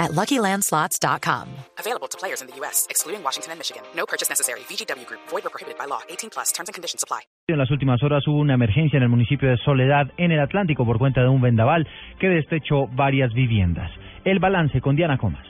at 0.00 0.10
LuckyLandSlots.com. 0.12 1.46
Available 1.78 2.08
to 2.08 2.18
players 2.18 2.40
in 2.40 2.48
the 2.48 2.56
U.S., 2.60 2.86
excluding 2.88 3.22
Washington 3.22 3.52
and 3.52 3.60
Michigan. 3.60 3.82
No 3.94 4.06
purchase 4.06 4.28
necessary. 4.28 4.60
VGW 4.60 5.06
Group. 5.06 5.20
Void 5.28 5.44
or 5.46 5.50
prohibited 5.50 5.78
by 5.78 5.84
law. 5.84 6.00
18 6.08 6.30
plus. 6.30 6.50
Terms 6.52 6.68
and 6.68 6.74
conditions 6.74 7.04
apply. 7.04 7.20
En 7.46 7.58
las 7.58 7.70
últimas 7.70 8.02
horas 8.02 8.26
hubo 8.26 8.38
una 8.38 8.54
emergencia 8.54 8.96
en 8.96 9.02
el 9.02 9.08
municipio 9.08 9.50
de 9.50 9.58
Soledad, 9.58 10.06
en 10.16 10.32
el 10.32 10.40
Atlántico, 10.40 10.84
por 10.86 10.98
cuenta 10.98 11.20
de 11.20 11.28
un 11.28 11.40
vendaval 11.40 11.86
que 12.18 12.28
destechó 12.28 12.86
varias 12.88 13.32
viviendas. 13.34 13.90
El 14.24 14.38
balance 14.38 14.80
con 14.80 14.96
Diana 14.96 15.18
Comas. 15.18 15.49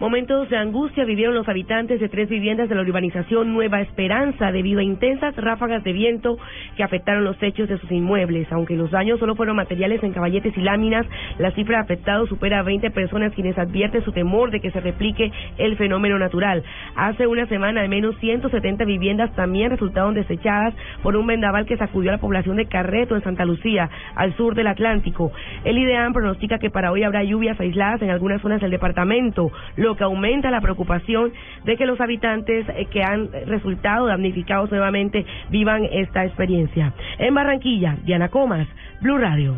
Momentos 0.00 0.48
de 0.48 0.56
angustia 0.56 1.04
vivieron 1.04 1.34
los 1.34 1.48
habitantes 1.48 1.98
de 1.98 2.08
tres 2.08 2.28
viviendas 2.28 2.68
de 2.68 2.76
la 2.76 2.82
urbanización 2.82 3.52
Nueva 3.52 3.80
Esperanza 3.80 4.52
debido 4.52 4.78
a 4.78 4.84
intensas 4.84 5.34
ráfagas 5.34 5.82
de 5.82 5.92
viento 5.92 6.38
que 6.76 6.84
afectaron 6.84 7.24
los 7.24 7.36
techos 7.38 7.68
de 7.68 7.78
sus 7.78 7.90
inmuebles. 7.90 8.46
Aunque 8.52 8.76
los 8.76 8.92
daños 8.92 9.18
solo 9.18 9.34
fueron 9.34 9.56
materiales 9.56 10.00
en 10.04 10.12
caballetes 10.12 10.56
y 10.56 10.60
láminas, 10.60 11.04
la 11.38 11.50
cifra 11.50 11.78
de 11.78 11.82
afectados 11.82 12.28
supera 12.28 12.60
a 12.60 12.62
20 12.62 12.92
personas 12.92 13.32
quienes 13.34 13.58
advierten 13.58 14.04
su 14.04 14.12
temor 14.12 14.52
de 14.52 14.60
que 14.60 14.70
se 14.70 14.78
replique 14.78 15.32
el 15.56 15.76
fenómeno 15.76 16.16
natural. 16.16 16.62
Hace 16.94 17.26
una 17.26 17.46
semana 17.46 17.80
al 17.80 17.88
menos 17.88 18.16
170 18.20 18.84
viviendas 18.84 19.34
también 19.34 19.72
resultaron 19.72 20.14
desechadas 20.14 20.74
por 21.02 21.16
un 21.16 21.26
vendaval 21.26 21.66
que 21.66 21.76
sacudió 21.76 22.10
a 22.10 22.14
la 22.14 22.20
población 22.20 22.54
de 22.54 22.66
Carreto 22.66 23.16
en 23.16 23.24
Santa 23.24 23.44
Lucía, 23.44 23.90
al 24.14 24.36
sur 24.36 24.54
del 24.54 24.68
Atlántico. 24.68 25.32
El 25.64 25.76
IDEAM 25.76 26.12
pronostica 26.12 26.60
que 26.60 26.70
para 26.70 26.92
hoy 26.92 27.02
habrá 27.02 27.24
lluvias 27.24 27.58
aisladas 27.58 28.00
en 28.02 28.10
algunas 28.10 28.40
zonas 28.40 28.60
del 28.60 28.70
departamento 28.70 29.50
lo 29.88 29.96
que 29.96 30.04
aumenta 30.04 30.50
la 30.50 30.60
preocupación 30.60 31.32
de 31.64 31.76
que 31.78 31.86
los 31.86 31.98
habitantes 31.98 32.66
eh, 32.68 32.86
que 32.90 33.02
han 33.02 33.30
resultado 33.46 34.06
damnificados 34.06 34.70
nuevamente 34.70 35.24
vivan 35.48 35.84
esta 35.90 36.26
experiencia. 36.26 36.92
En 37.18 37.34
Barranquilla, 37.34 37.96
Diana 38.04 38.28
Comas, 38.28 38.68
Blue 39.00 39.16
Radio. 39.16 39.54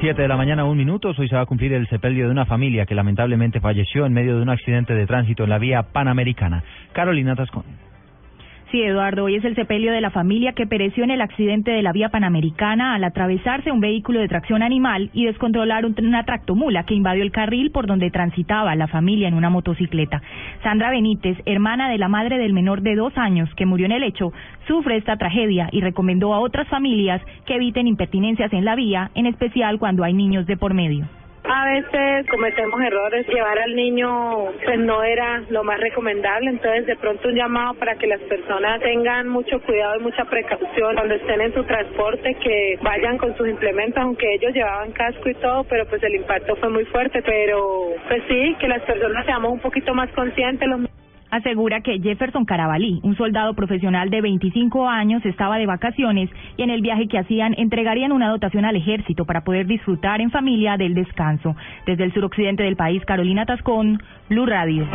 Siete 0.00 0.22
de 0.22 0.28
la 0.28 0.36
mañana, 0.36 0.64
un 0.64 0.76
minuto. 0.76 1.12
Hoy 1.16 1.28
se 1.28 1.36
va 1.36 1.42
a 1.42 1.46
cumplir 1.46 1.72
el 1.74 1.86
sepelio 1.88 2.26
de 2.26 2.32
una 2.32 2.44
familia 2.44 2.86
que 2.86 2.96
lamentablemente 2.96 3.60
falleció 3.60 4.04
en 4.04 4.12
medio 4.12 4.36
de 4.36 4.42
un 4.42 4.48
accidente 4.48 4.94
de 4.94 5.06
tránsito 5.06 5.44
en 5.44 5.50
la 5.50 5.58
vía 5.58 5.84
panamericana. 5.92 6.64
Carolina 6.92 7.36
Tascón. 7.36 7.87
Sí, 8.70 8.82
Eduardo, 8.82 9.24
hoy 9.24 9.36
es 9.36 9.44
el 9.46 9.54
sepelio 9.54 9.92
de 9.92 10.02
la 10.02 10.10
familia 10.10 10.52
que 10.52 10.66
pereció 10.66 11.02
en 11.02 11.10
el 11.10 11.22
accidente 11.22 11.70
de 11.70 11.80
la 11.80 11.92
vía 11.92 12.10
panamericana 12.10 12.94
al 12.94 13.02
atravesarse 13.02 13.72
un 13.72 13.80
vehículo 13.80 14.20
de 14.20 14.28
tracción 14.28 14.62
animal 14.62 15.08
y 15.14 15.24
descontrolar 15.24 15.86
una 15.86 16.24
tractomula 16.24 16.84
que 16.84 16.92
invadió 16.92 17.22
el 17.22 17.32
carril 17.32 17.70
por 17.70 17.86
donde 17.86 18.10
transitaba 18.10 18.74
la 18.74 18.86
familia 18.86 19.26
en 19.26 19.32
una 19.32 19.48
motocicleta. 19.48 20.20
Sandra 20.62 20.90
Benítez, 20.90 21.38
hermana 21.46 21.88
de 21.88 21.96
la 21.96 22.08
madre 22.08 22.36
del 22.36 22.52
menor 22.52 22.82
de 22.82 22.94
dos 22.94 23.16
años 23.16 23.48
que 23.54 23.64
murió 23.64 23.86
en 23.86 23.92
el 23.92 24.02
hecho, 24.02 24.34
sufre 24.66 24.96
esta 24.98 25.16
tragedia 25.16 25.70
y 25.72 25.80
recomendó 25.80 26.34
a 26.34 26.40
otras 26.40 26.68
familias 26.68 27.22
que 27.46 27.54
eviten 27.54 27.86
impertinencias 27.86 28.52
en 28.52 28.66
la 28.66 28.74
vía, 28.74 29.10
en 29.14 29.24
especial 29.24 29.78
cuando 29.78 30.04
hay 30.04 30.12
niños 30.12 30.46
de 30.46 30.58
por 30.58 30.74
medio. 30.74 31.06
A 31.44 31.64
veces 31.64 32.28
cometemos 32.30 32.80
errores, 32.80 33.26
llevar 33.28 33.58
al 33.58 33.74
niño 33.74 34.52
pues 34.64 34.78
no 34.78 35.02
era 35.02 35.42
lo 35.48 35.64
más 35.64 35.80
recomendable, 35.80 36.50
entonces 36.50 36.86
de 36.86 36.96
pronto 36.96 37.28
un 37.28 37.34
llamado 37.34 37.74
para 37.74 37.94
que 37.96 38.06
las 38.06 38.20
personas 38.22 38.80
tengan 38.80 39.28
mucho 39.28 39.60
cuidado 39.62 39.98
y 39.98 40.02
mucha 40.02 40.24
precaución 40.24 40.94
cuando 40.94 41.14
estén 41.14 41.40
en 41.40 41.54
su 41.54 41.64
transporte, 41.64 42.34
que 42.34 42.78
vayan 42.82 43.18
con 43.18 43.36
sus 43.36 43.48
implementos, 43.48 44.02
aunque 44.02 44.34
ellos 44.34 44.52
llevaban 44.52 44.92
casco 44.92 45.28
y 45.28 45.34
todo, 45.34 45.64
pero 45.64 45.86
pues 45.86 46.02
el 46.02 46.16
impacto 46.16 46.56
fue 46.56 46.68
muy 46.68 46.84
fuerte, 46.86 47.22
pero 47.22 47.92
pues 48.08 48.22
sí, 48.28 48.56
que 48.60 48.68
las 48.68 48.82
personas 48.82 49.24
seamos 49.24 49.52
un 49.52 49.60
poquito 49.60 49.94
más 49.94 50.10
conscientes. 50.10 50.68
Los 50.68 50.87
asegura 51.30 51.80
que 51.80 52.00
Jefferson 52.00 52.44
Carabalí, 52.44 53.00
un 53.02 53.16
soldado 53.16 53.54
profesional 53.54 54.10
de 54.10 54.20
25 54.20 54.88
años, 54.88 55.24
estaba 55.24 55.58
de 55.58 55.66
vacaciones 55.66 56.30
y 56.56 56.62
en 56.62 56.70
el 56.70 56.82
viaje 56.82 57.08
que 57.08 57.18
hacían 57.18 57.54
entregarían 57.58 58.12
una 58.12 58.28
dotación 58.28 58.64
al 58.64 58.76
ejército 58.76 59.24
para 59.24 59.42
poder 59.42 59.66
disfrutar 59.66 60.20
en 60.20 60.30
familia 60.30 60.76
del 60.76 60.94
descanso. 60.94 61.56
Desde 61.86 62.04
el 62.04 62.12
suroccidente 62.12 62.62
del 62.62 62.76
país, 62.76 63.04
Carolina 63.04 63.46
Tascón, 63.46 64.02
Blue 64.28 64.46
Radio. 64.46 64.86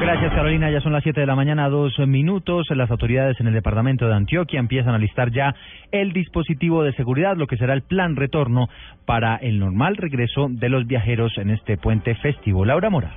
Gracias, 0.00 0.34
Carolina. 0.34 0.70
Ya 0.70 0.80
son 0.80 0.92
las 0.92 1.02
7 1.02 1.20
de 1.20 1.26
la 1.26 1.34
mañana, 1.34 1.68
dos 1.68 1.98
minutos. 2.00 2.66
Las 2.70 2.90
autoridades 2.90 3.40
en 3.40 3.46
el 3.46 3.54
departamento 3.54 4.06
de 4.06 4.14
Antioquia 4.14 4.60
empiezan 4.60 4.94
a 4.94 4.98
listar 4.98 5.30
ya 5.30 5.54
el 5.92 6.12
dispositivo 6.12 6.82
de 6.82 6.92
seguridad, 6.92 7.36
lo 7.36 7.46
que 7.46 7.56
será 7.56 7.72
el 7.72 7.82
plan 7.82 8.16
retorno 8.16 8.68
para 9.06 9.36
el 9.36 9.58
normal 9.58 9.96
regreso 9.96 10.48
de 10.50 10.68
los 10.68 10.86
viajeros 10.86 11.38
en 11.38 11.50
este 11.50 11.78
puente 11.78 12.14
festivo. 12.16 12.64
Laura 12.64 12.90
Mora. 12.90 13.12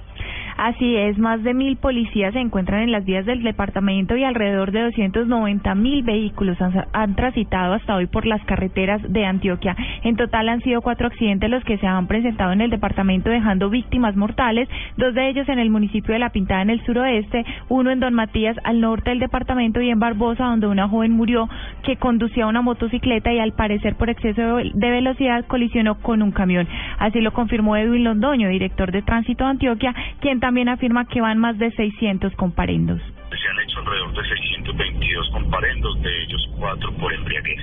Así 0.58 0.96
es, 0.96 1.20
más 1.20 1.44
de 1.44 1.54
mil 1.54 1.78
policías 1.78 2.34
se 2.34 2.40
encuentran 2.40 2.82
en 2.82 2.92
las 2.92 3.06
vías 3.06 3.28
del 3.28 3.44
departamento 3.44 4.18
y 4.18 4.24
alrededor 4.24 4.72
de 4.72 4.82
290 4.82 5.76
mil 5.76 6.02
vehículos 6.02 6.58
han, 6.94 7.16
transitado 7.16 7.76
hasta 7.76 7.96
hoy 7.96 8.08
por 8.08 8.26
las 8.26 8.44
carreteras 8.46 9.00
de 9.08 9.24
Antioquia. 9.24 9.76
En 10.02 10.16
total 10.16 10.50
han 10.50 10.62
sido 10.62 10.82
cuatro 10.82 11.06
accidentes 11.06 11.48
los 11.52 11.64
que 11.64 11.78
se 11.78 11.86
han 11.86 12.08
presentado 12.08 12.54
en 12.54 12.62
el 12.62 12.72
departamento 12.72 13.30
dejando 13.30 13.70
víctimas 13.70 14.16
mortales, 14.16 14.68
dos 14.98 15.14
de 15.14 15.30
ellos 15.30 15.48
en 15.48 15.60
el 15.60 15.70
municipio 15.70 16.14
de 16.14 16.20
La 16.20 16.32
Pintada 16.32 16.64
en 16.64 16.72
el 16.72 16.84
suroeste, 16.86 17.46
uno 17.70 17.92
en 17.92 18.00
Don 18.00 18.16
Matías 18.16 18.58
al 18.64 18.82
norte 18.82 19.12
del 19.12 19.20
departamento 19.20 19.80
y 19.80 19.92
en 19.92 20.00
Barbosa 20.00 20.46
donde 20.46 20.66
una 20.66 20.90
joven 20.90 21.12
murió 21.12 21.48
que 21.84 21.98
conducía 21.98 22.48
una 22.48 22.64
motocicleta 22.64 23.32
y 23.32 23.38
al 23.38 23.54
parecer 23.54 23.96
por 23.96 24.10
exceso 24.10 24.58
de 24.58 24.90
velocidad 24.90 25.46
colisionó 25.46 26.00
con 26.00 26.24
un 26.24 26.32
camión. 26.32 26.68
Así 26.98 27.22
lo 27.22 27.32
confirmó 27.32 27.78
Edwin 27.78 28.06
Londoño, 28.06 28.50
director 28.50 28.92
de 28.92 29.04
tránsito 29.04 29.44
de 29.44 29.52
Antioquia, 29.52 29.94
quien 30.20 30.40
también 30.48 30.70
afirma 30.70 31.04
que 31.04 31.20
van 31.20 31.40
más 31.40 31.58
de 31.58 31.72
600 31.72 32.34
comparendos. 32.38 33.02
Se 33.02 33.50
han 33.50 33.60
hecho 33.60 33.80
alrededor 33.80 34.14
de 34.14 34.24
622 34.30 35.30
comparendos, 35.32 36.02
de 36.02 36.24
ellos 36.24 36.50
cuatro 36.58 36.90
por 36.94 37.14
embriaguez. 37.14 37.60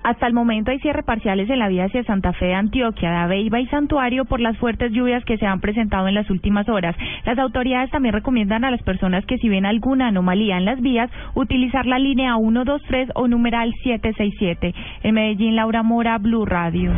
Hasta 0.08 0.26
el 0.26 0.32
momento 0.32 0.70
hay 0.70 0.78
cierre 0.78 1.02
parciales 1.02 1.50
en 1.50 1.58
la 1.58 1.69
vía 1.69 1.84
hacia 1.84 2.02
Santa 2.04 2.32
Fe 2.32 2.46
de 2.46 2.54
Antioquia, 2.54 3.26
de 3.26 3.41
y 3.41 3.66
Santuario 3.66 4.24
por 4.24 4.41
las 4.41 4.56
fuertes 4.56 4.91
lluvias 4.91 5.22
que 5.26 5.36
se 5.36 5.44
han 5.44 5.60
presentado 5.60 6.08
en 6.08 6.14
las 6.14 6.30
últimas 6.30 6.66
horas. 6.70 6.96
Las 7.26 7.38
autoridades 7.38 7.91
también 7.91 8.14
recomiendan 8.14 8.64
a 8.64 8.70
las 8.70 8.82
personas 8.82 9.26
que 9.26 9.36
si 9.36 9.50
ven 9.50 9.66
alguna 9.66 10.06
anomalía 10.08 10.56
en 10.56 10.64
las 10.64 10.80
vías, 10.80 11.10
utilizar 11.34 11.84
la 11.84 11.98
línea 11.98 12.34
123 12.38 13.10
o 13.16 13.28
numeral 13.28 13.74
767. 13.84 14.74
En 15.02 15.14
Medellín, 15.14 15.56
Laura 15.56 15.82
Mora, 15.82 16.16
Blue 16.16 16.46
Radio. 16.46 16.90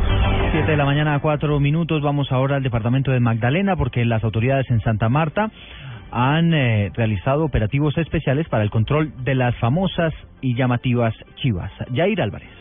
Siete 0.53 0.71
de 0.71 0.77
la 0.77 0.85
mañana, 0.85 1.19
cuatro 1.19 1.59
minutos. 1.59 2.03
Vamos 2.03 2.31
ahora 2.31 2.59
al 2.59 2.63
departamento 2.63 3.11
de 3.11 3.19
Magdalena 3.19 3.75
porque 3.75 4.05
las 4.05 4.23
autoridades 4.23 4.71
en 4.71 4.83
Santa 4.83 5.09
Marta 5.09 5.51
han 6.13 6.55
eh, 6.55 6.93
realizado 6.95 7.45
operativos 7.45 7.99
especiales 7.99 8.49
para 8.49 8.63
el 8.63 8.71
control 8.71 9.13
de 9.25 9.35
las 9.35 9.57
famosas 9.57 10.15
y 10.41 10.55
llamativas 10.55 11.13
chivas. 11.35 11.73
Jair 11.93 12.23
Álvarez. 12.23 12.60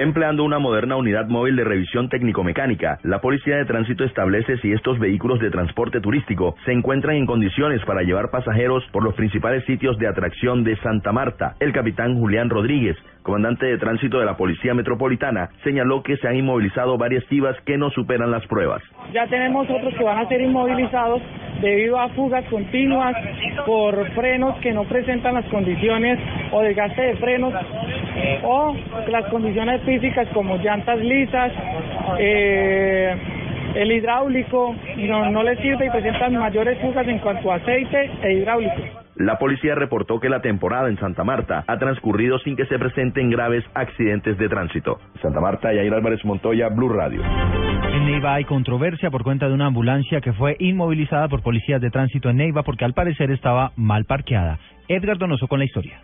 Empleando 0.00 0.44
una 0.44 0.58
moderna 0.58 0.96
unidad 0.96 1.28
móvil 1.28 1.56
de 1.56 1.64
revisión 1.64 2.08
técnico-mecánica, 2.08 2.98
la 3.02 3.20
Policía 3.20 3.56
de 3.56 3.66
Tránsito 3.66 4.02
establece 4.02 4.56
si 4.62 4.72
estos 4.72 4.98
vehículos 4.98 5.38
de 5.40 5.50
transporte 5.50 6.00
turístico 6.00 6.56
se 6.64 6.72
encuentran 6.72 7.16
en 7.16 7.26
condiciones 7.26 7.84
para 7.84 8.00
llevar 8.00 8.30
pasajeros 8.30 8.82
por 8.92 9.04
los 9.04 9.12
principales 9.12 9.62
sitios 9.66 9.98
de 9.98 10.08
atracción 10.08 10.64
de 10.64 10.76
Santa 10.76 11.12
Marta. 11.12 11.54
El 11.60 11.74
capitán 11.74 12.18
Julián 12.18 12.48
Rodríguez, 12.48 12.96
comandante 13.22 13.66
de 13.66 13.78
tránsito 13.78 14.18
de 14.18 14.26
la 14.26 14.36
Policía 14.36 14.74
Metropolitana, 14.74 15.50
señaló 15.64 16.02
que 16.02 16.16
se 16.16 16.28
han 16.28 16.36
inmovilizado 16.36 16.96
varias 16.98 17.26
chivas 17.28 17.56
que 17.64 17.76
no 17.76 17.90
superan 17.90 18.30
las 18.30 18.46
pruebas. 18.46 18.82
Ya 19.12 19.26
tenemos 19.26 19.68
otros 19.68 19.94
que 19.94 20.04
van 20.04 20.18
a 20.18 20.28
ser 20.28 20.40
inmovilizados 20.40 21.22
debido 21.60 21.98
a 21.98 22.08
fugas 22.10 22.44
continuas 22.46 23.14
por 23.66 24.10
frenos 24.12 24.56
que 24.60 24.72
no 24.72 24.84
presentan 24.84 25.34
las 25.34 25.44
condiciones 25.46 26.18
o 26.52 26.62
desgaste 26.62 27.02
de 27.02 27.16
frenos 27.16 27.52
o 28.42 28.76
las 29.08 29.26
condiciones 29.26 29.82
físicas 29.82 30.28
como 30.32 30.56
llantas 30.56 30.98
lisas, 31.00 31.52
eh, 32.18 33.14
el 33.74 33.92
hidráulico 33.92 34.74
no, 34.96 35.30
no 35.30 35.42
le 35.42 35.56
sirve 35.56 35.86
y 35.86 35.90
presentan 35.90 36.36
mayores 36.36 36.78
fugas 36.80 37.06
en 37.06 37.18
cuanto 37.18 37.52
a 37.52 37.56
aceite 37.56 38.10
e 38.22 38.32
hidráulico. 38.32 38.99
La 39.20 39.38
policía 39.38 39.74
reportó 39.74 40.18
que 40.18 40.30
la 40.30 40.40
temporada 40.40 40.88
en 40.88 40.98
Santa 40.98 41.24
Marta 41.24 41.62
ha 41.66 41.76
transcurrido 41.76 42.38
sin 42.38 42.56
que 42.56 42.64
se 42.64 42.78
presenten 42.78 43.28
graves 43.28 43.62
accidentes 43.74 44.38
de 44.38 44.48
tránsito. 44.48 44.98
Santa 45.20 45.42
Marta, 45.42 45.74
Yair 45.74 45.92
Álvarez 45.92 46.24
Montoya, 46.24 46.70
Blue 46.70 46.88
Radio. 46.88 47.20
En 47.92 48.06
Neiva 48.06 48.32
hay 48.32 48.44
controversia 48.46 49.10
por 49.10 49.22
cuenta 49.22 49.46
de 49.46 49.52
una 49.52 49.66
ambulancia 49.66 50.22
que 50.22 50.32
fue 50.32 50.56
inmovilizada 50.58 51.28
por 51.28 51.42
policías 51.42 51.82
de 51.82 51.90
tránsito 51.90 52.30
en 52.30 52.38
Neiva 52.38 52.62
porque 52.62 52.86
al 52.86 52.94
parecer 52.94 53.30
estaba 53.30 53.72
mal 53.76 54.06
parqueada. 54.06 54.58
Edgar 54.88 55.18
Donoso 55.18 55.48
con 55.48 55.58
la 55.58 55.66
historia. 55.66 56.00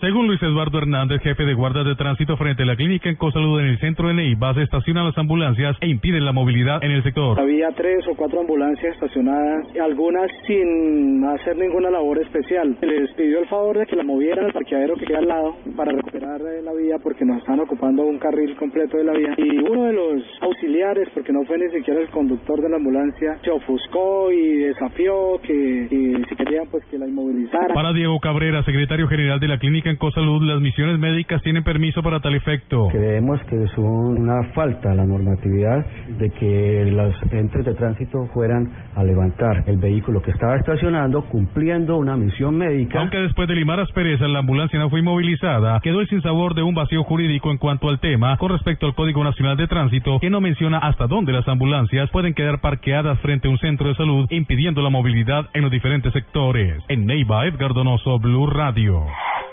Según 0.00 0.28
Luis 0.28 0.40
Eduardo 0.40 0.78
Hernández, 0.78 1.20
jefe 1.22 1.44
de 1.44 1.54
guardas 1.54 1.84
de 1.84 1.96
tránsito 1.96 2.36
frente 2.36 2.62
a 2.62 2.66
la 2.66 2.76
clínica 2.76 3.08
en 3.08 3.16
Cosalud 3.16 3.58
en 3.58 3.66
el 3.66 3.80
centro 3.80 4.06
de 4.06 4.14
Neiva, 4.14 4.54
se 4.54 4.62
estacionan 4.62 5.06
las 5.06 5.18
ambulancias 5.18 5.76
e 5.80 5.88
impiden 5.88 6.24
la 6.24 6.30
movilidad 6.30 6.84
en 6.84 6.92
el 6.92 7.02
sector. 7.02 7.40
Había 7.40 7.72
tres 7.72 8.06
o 8.06 8.14
cuatro 8.14 8.40
ambulancias 8.40 8.94
estacionadas, 8.94 9.66
algunas 9.82 10.30
sin 10.46 11.24
hacer 11.24 11.56
ninguna 11.56 11.90
labor 11.90 12.20
especial. 12.20 12.76
Les 12.80 13.12
pidió 13.14 13.40
el 13.40 13.48
favor 13.48 13.76
de 13.76 13.86
que 13.86 13.96
la 13.96 14.04
movieran 14.04 14.44
al 14.44 14.52
parqueadero 14.52 14.94
que 14.94 15.04
queda 15.04 15.18
al 15.18 15.26
lado 15.26 15.56
para 15.76 15.90
recuperar 15.90 16.40
eh, 16.42 16.62
la 16.62 16.74
vía 16.74 16.98
porque 17.02 17.24
nos 17.24 17.38
están 17.38 17.58
ocupando 17.58 18.04
un 18.04 18.20
carril 18.20 18.54
completo 18.54 18.98
de 18.98 19.04
la 19.04 19.14
vía. 19.14 19.34
Y 19.36 19.58
uno 19.58 19.82
de 19.82 19.94
los 19.94 20.22
auxiliares, 20.42 21.08
porque 21.12 21.32
no 21.32 21.42
fue 21.44 21.58
ni 21.58 21.70
siquiera 21.72 22.00
el 22.00 22.08
conductor 22.10 22.62
de 22.62 22.68
la 22.68 22.76
ambulancia, 22.76 23.36
se 23.42 23.50
ofuscó 23.50 24.30
y 24.30 24.58
desafió 24.58 25.40
que, 25.42 25.88
que 25.90 26.22
si 26.28 26.36
querían 26.36 26.68
pues 26.70 26.84
que 26.84 26.98
la 26.98 27.08
inmovilizaran. 27.08 27.74
Para 27.74 27.92
Diego 27.92 28.20
Cabrera, 28.20 28.62
secretario 28.62 29.08
general 29.08 29.40
de 29.40 29.48
la 29.48 29.58
clínica 29.58 29.87
en 29.90 29.96
Cosalud, 29.96 30.42
las 30.42 30.60
misiones 30.60 30.98
médicas 30.98 31.42
tienen 31.42 31.64
permiso 31.64 32.02
para 32.02 32.20
tal 32.20 32.34
efecto. 32.34 32.88
Creemos 32.90 33.40
que 33.44 33.62
es 33.62 33.78
una 33.78 34.42
falta 34.54 34.92
a 34.92 34.94
la 34.94 35.04
normatividad 35.04 35.84
de 36.18 36.30
que 36.30 36.84
los 36.90 37.14
entes 37.32 37.64
de 37.64 37.74
tránsito 37.74 38.26
fueran 38.34 38.70
a 38.94 39.04
levantar 39.04 39.64
el 39.66 39.78
vehículo 39.78 40.22
que 40.22 40.30
estaba 40.30 40.56
estacionando 40.56 41.22
cumpliendo 41.22 41.96
una 41.96 42.16
misión 42.16 42.56
médica. 42.56 43.00
Aunque 43.00 43.18
después 43.18 43.48
de 43.48 43.54
limar 43.54 43.80
asperezas 43.80 44.28
la 44.28 44.40
ambulancia 44.40 44.78
no 44.78 44.90
fue 44.90 45.00
inmovilizada, 45.00 45.80
quedó 45.80 46.00
el 46.00 46.08
sinsabor 46.08 46.54
de 46.54 46.62
un 46.62 46.74
vacío 46.74 47.04
jurídico 47.04 47.50
en 47.50 47.58
cuanto 47.58 47.88
al 47.88 48.00
tema 48.00 48.36
con 48.38 48.50
respecto 48.50 48.86
al 48.86 48.94
Código 48.94 49.24
Nacional 49.24 49.56
de 49.56 49.66
Tránsito 49.66 50.18
que 50.20 50.30
no 50.30 50.40
menciona 50.40 50.78
hasta 50.78 51.06
dónde 51.06 51.32
las 51.32 51.46
ambulancias 51.48 52.10
pueden 52.10 52.34
quedar 52.34 52.60
parqueadas 52.60 53.18
frente 53.20 53.48
a 53.48 53.50
un 53.50 53.58
centro 53.58 53.88
de 53.88 53.94
salud 53.94 54.26
impidiendo 54.30 54.82
la 54.82 54.90
movilidad 54.90 55.48
en 55.54 55.62
los 55.62 55.70
diferentes 55.70 56.12
sectores. 56.12 56.82
En 56.88 57.06
Neiva, 57.06 57.46
Edgar 57.46 57.74
Donoso, 57.74 58.18
Blue 58.18 58.46
Radio. 58.46 59.04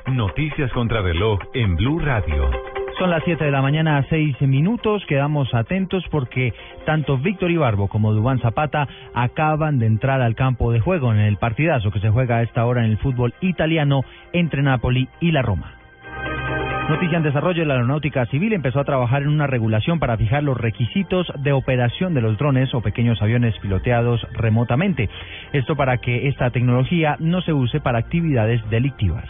Noticias 0.07 0.71
contra 0.71 1.01
reloj 1.01 1.39
en 1.55 1.75
Blue 1.75 1.97
Radio. 1.99 2.51
Son 2.99 3.09
las 3.09 3.23
7 3.25 3.43
de 3.43 3.49
la 3.49 3.63
mañana 3.63 3.97
a 3.97 4.03
6 4.03 4.39
minutos. 4.41 5.03
Quedamos 5.07 5.51
atentos 5.53 6.03
porque 6.11 6.53
tanto 6.85 7.17
Víctor 7.17 7.49
Ibarbo 7.49 7.87
como 7.87 8.13
Dubán 8.13 8.39
Zapata 8.39 8.87
acaban 9.15 9.79
de 9.79 9.87
entrar 9.87 10.21
al 10.21 10.35
campo 10.35 10.71
de 10.71 10.79
juego 10.79 11.11
en 11.11 11.19
el 11.19 11.37
partidazo 11.37 11.89
que 11.89 11.99
se 11.99 12.11
juega 12.11 12.37
a 12.37 12.43
esta 12.43 12.65
hora 12.65 12.85
en 12.85 12.91
el 12.91 12.99
fútbol 12.99 13.33
italiano 13.41 14.01
entre 14.31 14.61
Napoli 14.61 15.09
y 15.19 15.31
la 15.31 15.41
Roma. 15.41 15.73
Noticia 16.87 17.17
en 17.17 17.23
desarrollo, 17.23 17.65
la 17.65 17.73
aeronáutica 17.73 18.27
civil 18.27 18.53
empezó 18.53 18.79
a 18.79 18.85
trabajar 18.85 19.23
en 19.23 19.29
una 19.29 19.47
regulación 19.47 19.97
para 19.97 20.17
fijar 20.17 20.43
los 20.43 20.55
requisitos 20.55 21.25
de 21.39 21.51
operación 21.51 22.13
de 22.13 22.21
los 22.21 22.37
drones 22.37 22.71
o 22.75 22.81
pequeños 22.81 23.19
aviones 23.23 23.57
piloteados 23.57 24.21
remotamente. 24.33 25.09
Esto 25.51 25.75
para 25.75 25.97
que 25.97 26.27
esta 26.27 26.51
tecnología 26.51 27.17
no 27.19 27.41
se 27.41 27.53
use 27.53 27.79
para 27.81 27.97
actividades 27.97 28.61
delictivas. 28.69 29.25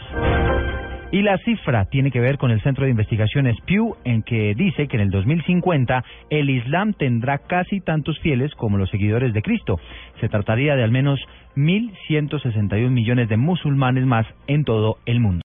Y 1.12 1.22
la 1.22 1.38
cifra 1.38 1.84
tiene 1.84 2.10
que 2.10 2.20
ver 2.20 2.36
con 2.36 2.50
el 2.50 2.60
Centro 2.62 2.84
de 2.84 2.90
Investigaciones 2.90 3.56
Pew, 3.64 3.96
en 4.04 4.22
que 4.22 4.54
dice 4.56 4.88
que 4.88 4.96
en 4.96 5.02
el 5.02 5.10
2050 5.10 6.04
el 6.30 6.50
Islam 6.50 6.94
tendrá 6.94 7.38
casi 7.38 7.80
tantos 7.80 8.18
fieles 8.18 8.52
como 8.56 8.76
los 8.76 8.90
seguidores 8.90 9.32
de 9.32 9.42
Cristo. 9.42 9.78
Se 10.20 10.28
trataría 10.28 10.74
de 10.74 10.82
al 10.82 10.90
menos 10.90 11.20
1.161 11.56 12.90
millones 12.90 13.28
de 13.28 13.36
musulmanes 13.36 14.04
más 14.04 14.26
en 14.48 14.64
todo 14.64 14.98
el 15.06 15.20
mundo. 15.20 15.42